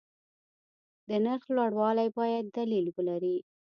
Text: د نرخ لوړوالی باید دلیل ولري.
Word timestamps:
د 1.09 1.09
نرخ 1.25 1.43
لوړوالی 1.57 2.07
باید 2.17 2.45
دلیل 2.57 2.85
ولري. 2.95 3.37